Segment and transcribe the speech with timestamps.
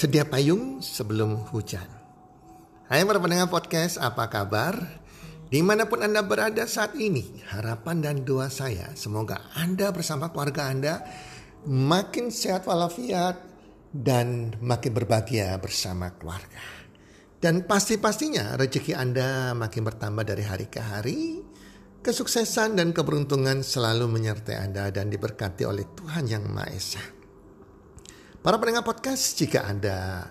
[0.00, 1.84] Sedia payung sebelum hujan.
[2.88, 4.80] Hai para pendengar podcast, apa kabar?
[5.52, 10.72] Di mana pun Anda berada saat ini, harapan dan doa saya semoga Anda bersama keluarga
[10.72, 11.04] Anda
[11.68, 13.44] makin sehat walafiat
[13.92, 16.64] dan makin berbahagia bersama keluarga.
[17.36, 21.44] Dan pasti-pastinya rezeki Anda makin bertambah dari hari ke hari.
[22.00, 27.19] Kesuksesan dan keberuntungan selalu menyertai Anda dan diberkati oleh Tuhan Yang Maha Esa.
[28.40, 30.24] Para pendengar podcast, jika Anda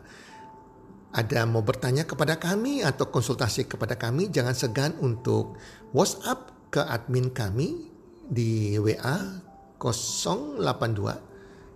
[1.14, 5.62] ada mau bertanya kepada kami atau konsultasi kepada kami, jangan segan untuk
[5.94, 7.86] WhatsApp ke admin kami
[8.26, 9.46] di WA
[9.78, 10.58] 082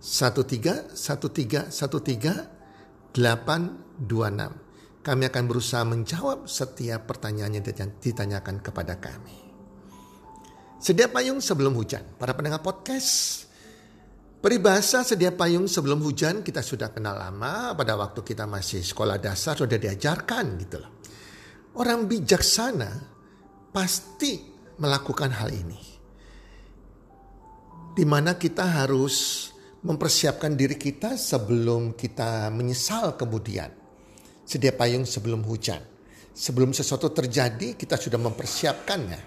[0.02, 5.06] 13 13 13 826.
[5.06, 7.66] Kami akan berusaha menjawab setiap pertanyaan yang
[8.02, 9.38] ditanyakan kepada kami.
[10.82, 12.02] Sedia payung sebelum hujan.
[12.18, 13.46] Para pendengar podcast,
[14.44, 17.72] peribahasa sedia payung sebelum hujan kita sudah kenal lama.
[17.72, 20.92] Pada waktu kita masih sekolah dasar sudah diajarkan gitu loh.
[21.80, 22.92] Orang bijaksana
[23.72, 24.44] pasti
[24.84, 25.82] melakukan hal ini.
[27.96, 29.48] Di mana kita harus
[29.88, 33.72] mempersiapkan diri kita sebelum kita menyesal kemudian.
[34.44, 35.80] Sedia payung sebelum hujan.
[36.34, 39.22] Sebelum sesuatu terjadi kita sudah mempersiapkannya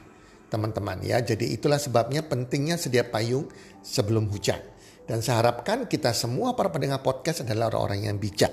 [0.50, 1.22] teman-teman ya.
[1.22, 3.46] Jadi itulah sebabnya pentingnya sedia payung
[3.82, 4.75] sebelum hujan.
[5.06, 8.50] Dan saya harapkan kita semua para pendengar podcast adalah orang-orang yang bijak.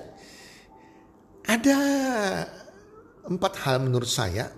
[1.49, 1.79] Ada
[3.25, 4.53] empat hal menurut saya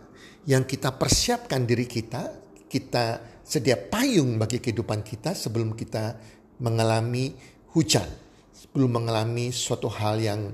[0.46, 2.36] yang kita persiapkan diri kita,
[2.68, 6.20] kita sedia payung bagi kehidupan kita sebelum kita
[6.60, 7.32] mengalami
[7.72, 8.06] hujan,
[8.52, 10.52] sebelum mengalami suatu hal yang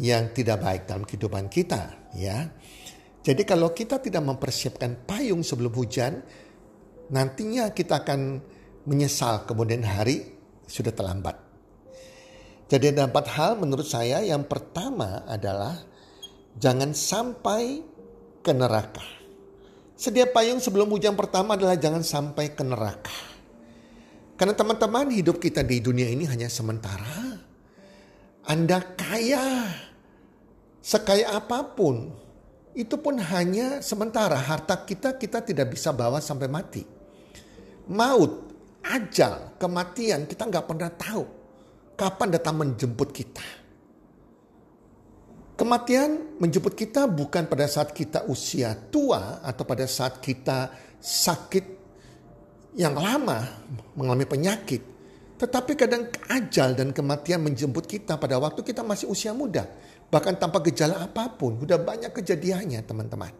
[0.00, 2.48] yang tidak baik dalam kehidupan kita, ya.
[3.22, 6.24] Jadi kalau kita tidak mempersiapkan payung sebelum hujan,
[7.12, 8.40] nantinya kita akan
[8.88, 10.31] menyesal kemudian hari
[10.72, 11.36] sudah terlambat.
[12.72, 14.24] Jadi ada empat hal menurut saya.
[14.24, 15.76] Yang pertama adalah
[16.56, 17.84] jangan sampai
[18.40, 19.04] ke neraka.
[19.92, 23.12] Sedia payung sebelum hujan pertama adalah jangan sampai ke neraka.
[24.40, 27.36] Karena teman-teman hidup kita di dunia ini hanya sementara.
[28.48, 29.70] Anda kaya,
[30.82, 32.10] sekaya apa pun,
[32.74, 34.34] itu pun hanya sementara.
[34.34, 36.82] Harta kita kita tidak bisa bawa sampai mati.
[37.86, 38.51] Maut,
[38.82, 41.24] ajal, kematian kita nggak pernah tahu
[41.94, 43.46] kapan datang menjemput kita.
[45.56, 51.64] Kematian menjemput kita bukan pada saat kita usia tua atau pada saat kita sakit
[52.74, 53.62] yang lama
[53.94, 54.82] mengalami penyakit.
[55.38, 59.66] Tetapi kadang ajal dan kematian menjemput kita pada waktu kita masih usia muda
[60.12, 61.56] Bahkan tanpa gejala apa pun.
[61.56, 63.32] Udah banyak kejadiannya teman-teman.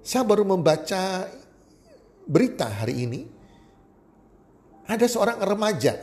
[0.00, 1.28] Saya baru membaca
[2.24, 3.20] berita hari ini.
[4.84, 5.96] Ada seorang remaja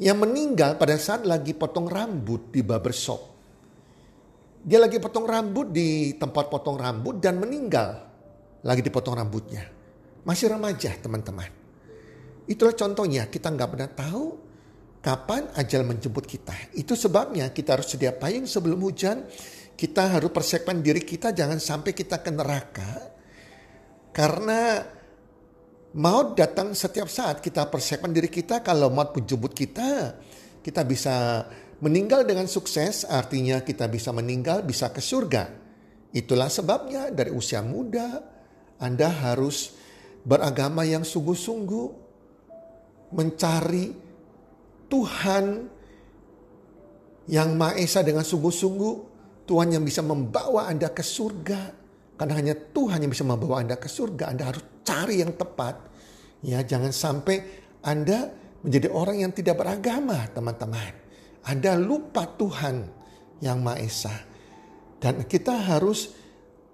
[0.00, 3.20] yang meninggal pada saat lagi potong rambut di barbershop.
[4.60, 8.10] Dia lagi potong rambut di tempat potong rambut dan meninggal
[8.60, 9.64] lagi dipotong rambutnya.
[10.24, 11.48] Masih remaja teman-teman.
[12.44, 14.24] Itulah contohnya kita nggak pernah tahu
[15.00, 16.52] kapan ajal menjemput kita.
[16.76, 19.24] Itu sebabnya kita harus sedia payung sebelum hujan.
[19.78, 22.92] Kita harus persiapkan diri kita jangan sampai kita ke neraka.
[24.12, 24.84] Karena
[25.96, 27.42] maut datang setiap saat.
[27.42, 30.14] Kita persiapkan diri kita kalau maut menjemput kita.
[30.60, 31.46] Kita bisa
[31.80, 35.48] meninggal dengan sukses artinya kita bisa meninggal bisa ke surga.
[36.12, 38.20] Itulah sebabnya dari usia muda
[38.76, 39.72] Anda harus
[40.20, 41.86] beragama yang sungguh-sungguh
[43.16, 43.86] mencari
[44.90, 45.44] Tuhan
[47.30, 48.94] yang Maha Esa dengan sungguh-sungguh,
[49.46, 51.78] Tuhan yang bisa membawa Anda ke surga.
[52.18, 54.34] Karena hanya Tuhan yang bisa membawa Anda ke surga.
[54.34, 55.76] Anda harus cari yang tepat.
[56.40, 57.44] Ya, jangan sampai
[57.84, 58.32] Anda
[58.64, 60.92] menjadi orang yang tidak beragama, teman-teman.
[61.44, 62.84] Anda lupa Tuhan
[63.40, 64.14] yang Maha Esa.
[65.00, 66.12] Dan kita harus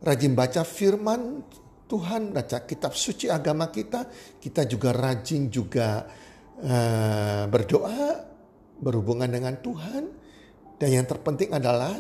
[0.03, 1.47] rajin baca firman
[1.87, 4.11] Tuhan, baca kitab suci agama kita.
[4.43, 6.03] Kita juga rajin juga
[6.59, 8.27] uh, berdoa,
[8.83, 10.05] berhubungan dengan Tuhan,
[10.77, 11.97] dan yang terpenting adalah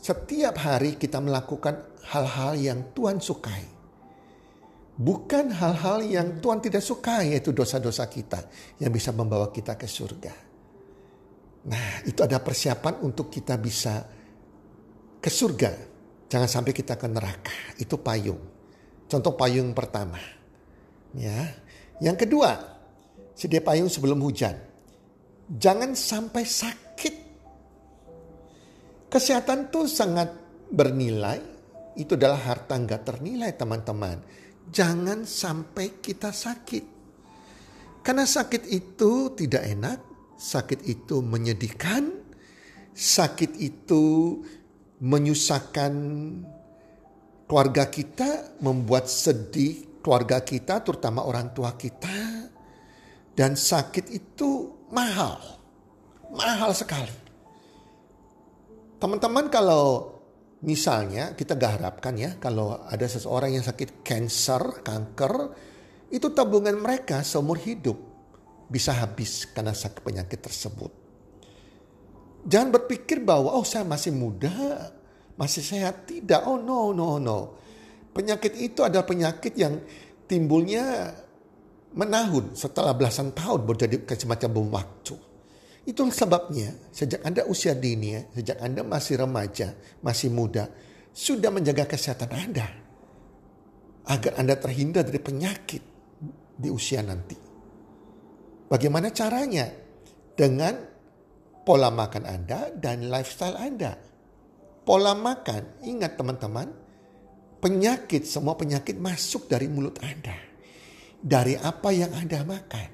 [0.00, 3.79] setiap hari kita melakukan hal-hal yang Tuhan sukai.
[4.96, 8.46] Bukan hal-hal yang Tuhan tidak sukai, yaitu dosa-dosa kita
[8.82, 10.34] yang bisa membawa kita ke surga.
[11.60, 14.00] Nah, itu ada persiapan untuk kita bisa
[15.20, 15.70] ke surga.
[16.30, 17.76] Jangan sampai kita ke neraka.
[17.76, 18.40] Itu payung.
[19.10, 20.16] Contoh payung pertama.
[21.12, 21.52] Ya.
[22.00, 22.50] Yang kedua,
[23.34, 24.56] sedia payung sebelum hujan.
[25.50, 27.14] Jangan sampai sakit.
[29.10, 30.30] Kesehatan tuh sangat
[30.70, 31.42] bernilai.
[31.98, 34.22] Itu adalah harta nggak ternilai teman-teman.
[34.68, 36.84] Jangan sampai kita sakit.
[38.04, 39.98] Karena sakit itu tidak enak,
[40.36, 42.12] sakit itu menyedihkan,
[42.92, 44.36] sakit itu
[45.00, 45.92] menyusahkan
[47.48, 52.48] keluarga kita, membuat sedih keluarga kita, terutama orang tua kita.
[53.36, 55.40] Dan sakit itu mahal,
[56.32, 57.12] mahal sekali.
[59.00, 60.19] Teman-teman kalau
[60.60, 65.34] misalnya kita gak harapkan ya kalau ada seseorang yang sakit cancer, kanker,
[66.12, 67.96] itu tabungan mereka seumur hidup
[68.70, 70.92] bisa habis karena sakit penyakit tersebut.
[72.46, 74.52] Jangan berpikir bahwa oh saya masih muda,
[75.36, 76.08] masih sehat.
[76.08, 77.38] Tidak, oh no, no, no.
[78.16, 79.76] Penyakit itu adalah penyakit yang
[80.24, 81.12] timbulnya
[81.90, 85.14] menahun setelah belasan tahun berjadi semacam bom waktu.
[85.88, 89.72] Itulah sebabnya sejak Anda usia dini, ya, sejak Anda masih remaja,
[90.04, 90.68] masih muda,
[91.10, 92.68] sudah menjaga kesehatan Anda.
[94.04, 95.82] Agar Anda terhindar dari penyakit
[96.60, 97.36] di usia nanti.
[98.68, 99.66] Bagaimana caranya?
[100.36, 100.72] Dengan
[101.64, 103.96] pola makan Anda dan lifestyle Anda.
[104.84, 106.68] Pola makan, ingat teman-teman,
[107.60, 110.36] penyakit, semua penyakit masuk dari mulut Anda.
[111.20, 112.88] Dari apa yang Anda makan.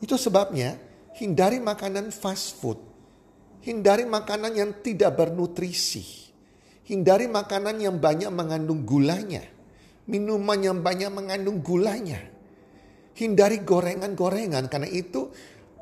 [0.00, 0.87] Itu sebabnya
[1.18, 2.78] Hindari makanan fast food.
[3.66, 6.30] Hindari makanan yang tidak bernutrisi.
[6.86, 9.42] Hindari makanan yang banyak mengandung gulanya.
[10.06, 12.22] Minuman yang banyak mengandung gulanya.
[13.18, 15.26] Hindari gorengan-gorengan karena itu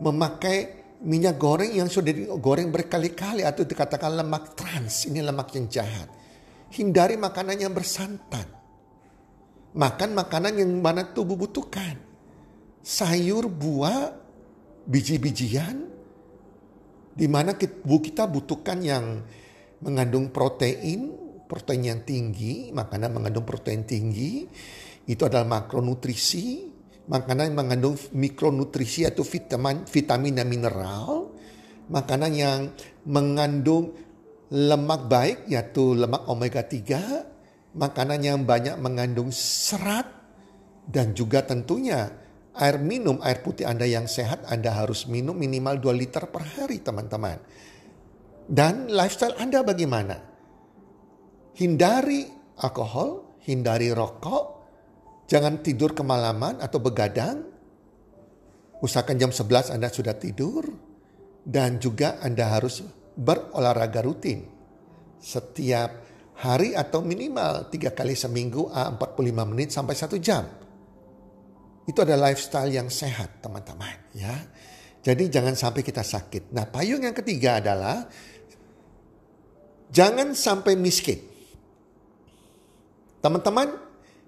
[0.01, 5.05] memakai minyak goreng yang sudah digoreng berkali-kali atau dikatakan lemak trans.
[5.05, 6.09] Ini lemak yang jahat.
[6.73, 8.49] Hindari makanan yang bersantan.
[9.77, 12.01] Makan makanan yang mana tubuh butuhkan.
[12.81, 14.26] Sayur, buah,
[14.87, 15.77] biji-bijian
[17.17, 19.25] di mana tubuh kita butuhkan yang
[19.81, 21.13] mengandung protein,
[21.49, 24.45] protein yang tinggi, makanan mengandung protein tinggi,
[25.09, 26.69] itu adalah makronutrisi,
[27.09, 31.33] makanan yang mengandung mikronutrisi atau vitamin, vitamin dan mineral,
[31.89, 32.61] makanan yang
[33.09, 33.97] mengandung
[34.53, 40.05] lemak baik yaitu lemak omega 3, makanan yang banyak mengandung serat
[40.87, 42.26] dan juga tentunya
[42.57, 46.81] air minum, air putih Anda yang sehat, Anda harus minum minimal 2 liter per hari
[46.81, 47.39] teman-teman.
[48.47, 50.17] Dan lifestyle Anda bagaimana?
[51.57, 52.25] Hindari
[52.61, 54.45] alkohol, hindari rokok,
[55.29, 57.45] jangan tidur kemalaman atau begadang.
[58.81, 60.65] Usahakan jam 11 Anda sudah tidur.
[61.47, 62.83] Dan juga Anda harus
[63.15, 64.43] berolahraga rutin.
[65.23, 65.91] Setiap
[66.43, 70.66] hari atau minimal tiga kali seminggu 45 menit sampai 1 jam
[71.87, 74.35] itu adalah lifestyle yang sehat teman-teman ya.
[75.07, 76.51] Jadi jangan sampai kita sakit.
[76.51, 78.03] Nah payung yang ketiga adalah
[79.95, 81.23] jangan sampai miskin.
[83.23, 83.71] Teman-teman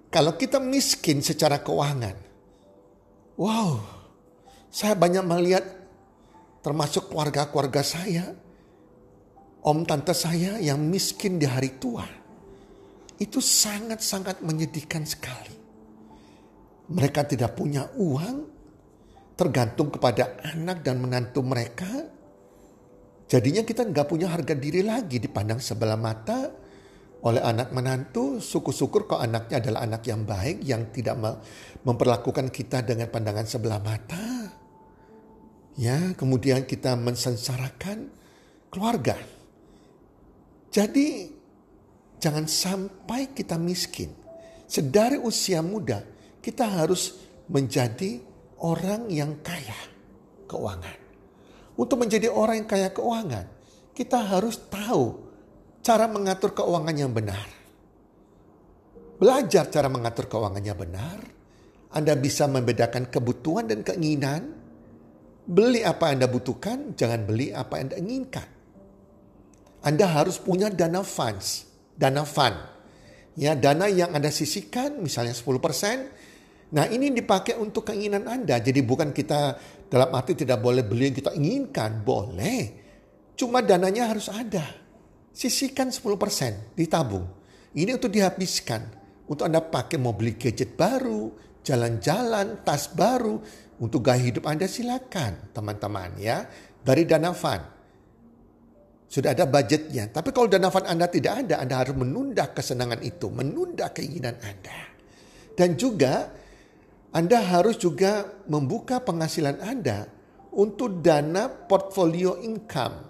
[0.07, 2.15] kalau kita miskin secara keuangan.
[3.35, 3.99] Wow
[4.69, 5.65] saya banyak melihat
[6.63, 8.25] termasuk keluarga-keluarga saya.
[9.59, 12.07] Om tante saya yang miskin di hari tua.
[13.19, 15.58] Itu sangat-sangat menyedihkan sekali
[16.89, 18.37] mereka tidak punya uang,
[19.37, 21.87] tergantung kepada anak dan menantu mereka.
[23.29, 26.49] Jadinya kita nggak punya harga diri lagi dipandang sebelah mata
[27.21, 28.41] oleh anak menantu.
[28.41, 31.13] Syukur-syukur kok anaknya adalah anak yang baik yang tidak
[31.85, 34.49] memperlakukan kita dengan pandangan sebelah mata.
[35.77, 38.09] Ya, kemudian kita mensensarakan
[38.73, 39.15] keluarga.
[40.73, 41.29] Jadi
[42.17, 44.09] jangan sampai kita miskin.
[44.65, 47.19] Sedari usia muda kita harus
[47.51, 48.19] menjadi
[48.63, 49.79] orang yang kaya
[50.49, 50.97] keuangan.
[51.79, 53.45] Untuk menjadi orang yang kaya keuangan,
[53.95, 55.15] kita harus tahu
[55.79, 57.47] cara mengatur keuangan yang benar.
[59.19, 61.19] Belajar cara mengatur keuangan yang benar,
[61.91, 64.55] Anda bisa membedakan kebutuhan dan keinginan.
[65.49, 68.47] Beli apa Anda butuhkan, jangan beli apa Anda inginkan.
[69.83, 72.59] Anda harus punya dana funds, dana fund.
[73.39, 76.28] Ya, dana yang Anda sisihkan misalnya 10%,
[76.69, 78.61] Nah ini dipakai untuk keinginan Anda.
[78.61, 79.57] Jadi bukan kita
[79.89, 82.05] dalam arti tidak boleh beli yang kita inginkan.
[82.05, 82.61] Boleh.
[83.33, 84.65] Cuma dananya harus ada.
[85.33, 87.25] Sisihkan 10% ditabung.
[87.73, 88.81] Ini untuk dihabiskan.
[89.29, 91.33] Untuk Anda pakai mau beli gadget baru,
[91.65, 93.41] jalan-jalan, tas baru.
[93.79, 96.45] Untuk gaya hidup Anda silakan teman-teman ya.
[96.85, 97.63] Dari dana fund.
[99.09, 100.13] Sudah ada budgetnya.
[100.13, 103.33] Tapi kalau dana fund Anda tidak ada, Anda harus menunda kesenangan itu.
[103.33, 104.79] Menunda keinginan Anda.
[105.57, 106.29] Dan juga
[107.09, 110.05] anda harus juga membuka penghasilan Anda
[110.53, 113.09] untuk dana portfolio income.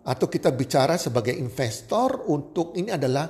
[0.00, 3.28] Atau kita bicara sebagai investor untuk ini adalah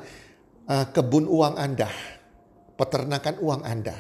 [0.70, 1.90] uh, kebun uang Anda.
[2.78, 3.96] Peternakan uang Anda.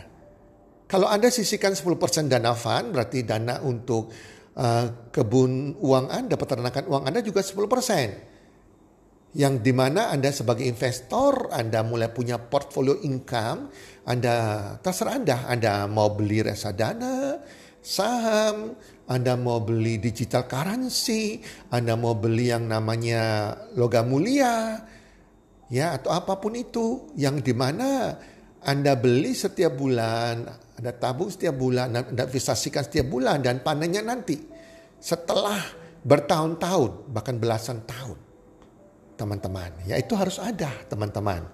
[0.86, 4.14] Kalau Anda sisihkan 10% dana fund berarti dana untuk
[4.54, 8.29] uh, kebun uang Anda, peternakan uang Anda juga 10%.
[9.30, 13.70] Yang di mana Anda sebagai investor, Anda mulai punya portfolio income,
[14.02, 14.34] Anda
[14.82, 17.38] terserah Anda, Anda mau beli reksadana,
[17.78, 18.74] saham,
[19.06, 21.38] Anda mau beli digital currency,
[21.70, 24.82] Anda mau beli yang namanya logam mulia,
[25.70, 28.18] ya atau apa pun itu yang di mana
[28.60, 30.44] anda beli setiap bulan,
[30.76, 34.36] Anda tabung setiap bulan, Anda investasikan setiap bulan dan panennya nanti
[35.00, 35.56] setelah
[36.04, 38.29] bertahun-tahun bahkan belasan tahun.
[39.20, 41.44] Teman-teman, ya itu harus ada teman-teman.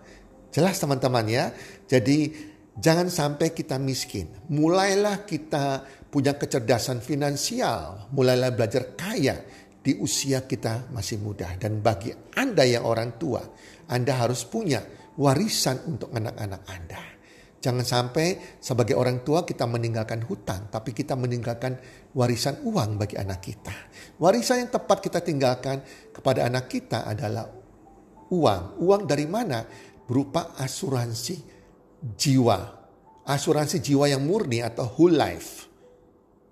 [0.55, 1.51] Jelas teman-teman ya.
[1.91, 2.31] Jadi
[2.79, 4.31] jangan sampai kita miskin.
[4.47, 9.43] Mulailah kita punya kecerdasan finansial, mulailah belajar kaya
[9.83, 11.59] di usia kita masih muda.
[11.59, 13.43] Dan bagi Anda yang orang tua,
[13.91, 14.87] Anda harus punya
[15.19, 17.03] warisan untuk anak-anak Anda.
[17.57, 21.75] Jangan sampai sebagai orang tua kita meninggalkan hutang, tapi kita meninggalkan
[22.15, 23.75] warisan uang bagi anak kita.
[24.23, 25.83] Warisan yang tepat kita tinggalkan
[26.15, 27.56] kepada anak kita adalah
[28.33, 28.81] uang.
[28.83, 29.67] Uang dari mana?
[30.07, 31.37] Berupa asuransi
[32.15, 32.59] jiwa.
[33.27, 35.67] Asuransi jiwa yang murni atau whole life.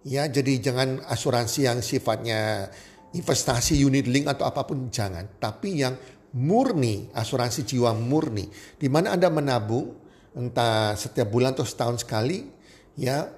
[0.05, 2.69] Ya, jadi jangan asuransi yang sifatnya
[3.15, 5.95] investasi unit link atau apa pun jangan, tapi yang
[6.35, 9.95] murni, asuransi jiwa murni, di mana Anda menabung
[10.35, 12.43] entah setiap bulan atau setahun sekali,
[12.99, 13.31] ya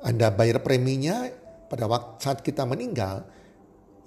[0.00, 1.28] Anda bayar preminya
[1.68, 3.28] pada waktu saat kita meninggal,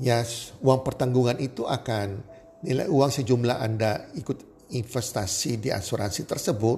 [0.02, 0.26] ya
[0.66, 2.26] uang pertanggungan itu akan
[2.64, 6.78] nilai uang sejumlah Anda ikut investasi di asuransi tersebut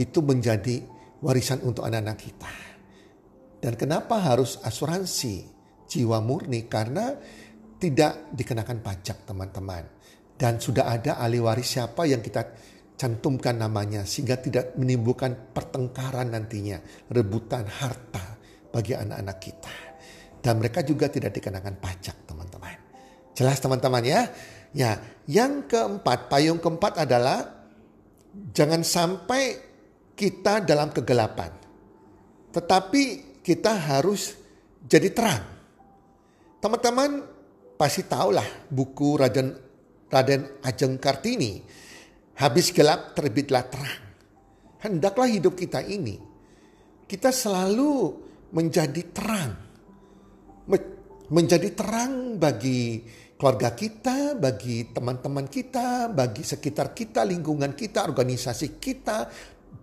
[0.00, 0.82] itu menjadi
[1.22, 2.54] warisan untuk anak-anak kita.
[3.62, 5.46] Dan kenapa harus asuransi
[5.86, 6.66] jiwa murni?
[6.66, 7.14] Karena
[7.78, 9.84] tidak dikenakan pajak teman-teman
[10.42, 12.42] dan sudah ada ahli waris siapa yang kita
[12.98, 18.38] cantumkan namanya sehingga tidak menimbulkan pertengkaran nantinya, rebutan harta
[18.70, 19.74] bagi anak-anak kita.
[20.42, 22.74] Dan mereka juga tidak dikenakan pajak, teman-teman.
[23.38, 24.26] Jelas teman-teman ya?
[24.72, 27.44] Ya, yang keempat, payung keempat adalah
[28.56, 29.60] jangan sampai
[30.16, 31.52] kita dalam kegelapan.
[32.52, 33.02] Tetapi
[33.44, 34.36] kita harus
[34.84, 35.42] jadi terang.
[36.62, 37.26] Teman-teman
[37.74, 39.48] pasti tahulah buku Raden
[40.12, 41.58] Raden Ajeng Kartini.
[42.36, 44.02] Habis gelap terbitlah terang.
[44.84, 46.16] Hendaklah hidup kita ini.
[47.08, 48.16] Kita selalu
[48.52, 49.52] menjadi terang.
[51.32, 53.00] Menjadi terang bagi
[53.42, 59.26] keluarga kita, bagi teman-teman kita, bagi sekitar kita, lingkungan kita, organisasi kita,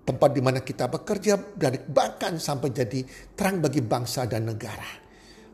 [0.08, 3.04] tempat di mana kita bekerja, dan bahkan sampai jadi
[3.36, 4.88] terang bagi bangsa dan negara.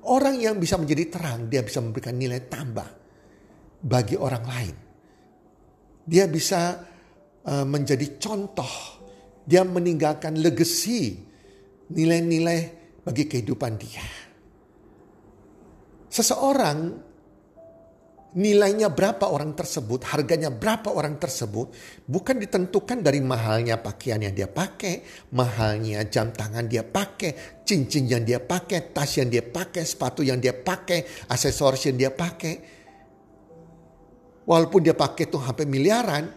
[0.05, 2.85] Orang yang bisa menjadi terang, dia bisa memberikan nilai tambah
[3.81, 4.75] bagi orang lain.
[6.05, 6.77] Dia bisa
[7.41, 9.01] uh, menjadi contoh.
[9.49, 11.25] Dia meninggalkan legacy,
[11.89, 12.59] nilai-nilai
[13.01, 14.05] bagi kehidupan dia.
[16.05, 17.04] Seseorang
[18.35, 21.71] nilainya berapa orang tersebut, harganya berapa orang tersebut,
[22.03, 25.01] bukan ditentukan dari mahalnya pakaian yang dia pakai,
[25.31, 30.37] mahalnya jam tangan dia pakai, cincin yang dia pakai, tas yang dia pakai, sepatu yang
[30.43, 32.75] dia pakai, aksesoris yang dia pakai
[34.45, 36.29] walaupun dia pakai tuh hampir miliaran,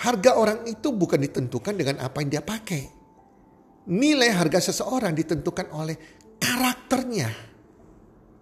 [0.00, 2.82] harga orang itu bukan ditentukan dengan apa yang dia pakai.
[3.90, 5.96] Nilai harga seseorang ditentukan oleh
[6.40, 7.28] karakternya.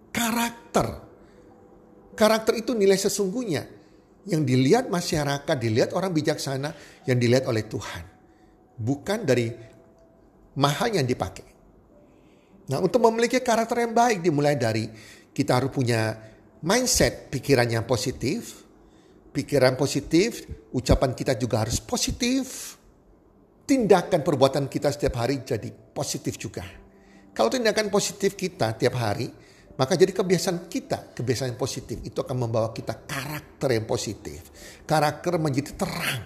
[0.09, 1.08] Karakter.
[2.19, 3.63] Karakter itu nilai sesungguhnya.
[4.27, 6.75] Yang dilihat masyarakat, dilihat orang bijaksana,
[7.07, 8.03] yang dilihat oleh Tuhan.
[8.75, 9.47] Bukan dari
[10.59, 11.47] mahal yang dipakai.
[12.69, 14.85] Nah untuk memiliki karakter yang baik dimulai dari
[15.31, 16.13] kita harus punya
[16.61, 18.67] mindset pikiran yang positif,
[19.31, 20.43] pikiran positif,
[20.75, 22.75] ucapan kita juga harus positif.
[23.63, 26.65] Tindakan perbuatan kita setiap hari jadi positif juga.
[27.31, 29.29] Kalau tindakan positif kita tiap hari,
[29.79, 34.51] maka jadi kebiasaan kita, kebiasaan yang positif itu akan membawa kita karakter yang positif.
[34.83, 36.21] Karakter menjadi terang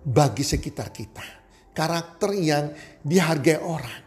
[0.00, 1.44] bagi sekitar kita.
[1.76, 2.72] Karakter yang
[3.04, 4.02] dihargai orang.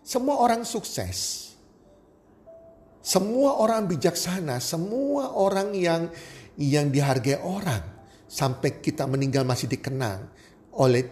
[0.00, 1.48] Semua orang sukses
[3.08, 6.12] semua orang bijaksana, semua orang yang
[6.60, 7.80] yang dihargai orang
[8.28, 10.28] sampai kita meninggal masih dikenang
[10.76, 11.08] oleh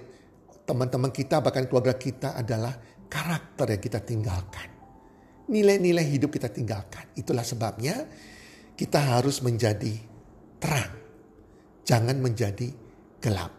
[0.69, 2.77] teman-teman kita bahkan keluarga kita adalah
[3.09, 4.76] karakter yang kita tinggalkan.
[5.47, 7.07] Nilai-nilai hidup kita tinggalkan.
[7.15, 8.07] Itulah sebabnya
[8.75, 9.95] kita harus menjadi
[10.59, 10.93] terang.
[11.87, 12.67] Jangan menjadi
[13.23, 13.53] gelap.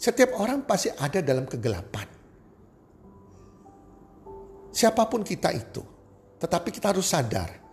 [0.00, 2.08] Setiap orang pasti ada dalam kegelapan.
[4.72, 5.84] Siapa pun kita itu.
[6.40, 7.64] Tetapi kita harus sadar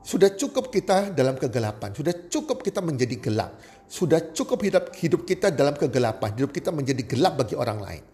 [0.00, 1.92] sudah cukup kita dalam kegelapan.
[1.92, 3.60] Sudah cukup kita menjadi gelap.
[3.84, 6.32] Sudah cukup hidup, hidup kita dalam kegelapan.
[6.40, 8.04] Hidup kita menjadi gelap bagi orang lain.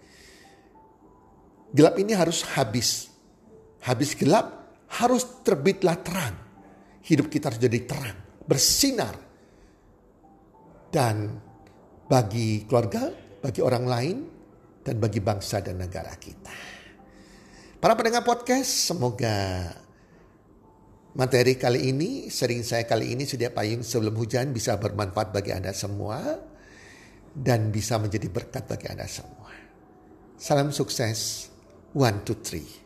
[1.70, 3.06] Gelap ini harus habis.
[3.86, 6.36] Habis gelap, harus terbitlah terang.
[7.06, 9.14] Hidup kita harus jadi terang, bersinar.
[10.90, 11.38] Dan
[12.06, 13.10] bagi keluarga,
[13.42, 14.16] bagi orang lain,
[14.86, 16.54] dan bagi bangsa dan negara kita.
[17.82, 19.70] Para pendengar podcast, semoga
[21.18, 25.74] materi kali ini, sering saya kali ini sedia payung sebelum hujan bisa bermanfaat bagi Anda
[25.74, 26.22] semua
[27.36, 29.52] dan bisa menjadi berkat bagi Anda semua.
[30.38, 31.50] Salam sukses.
[31.96, 32.85] One, two, three.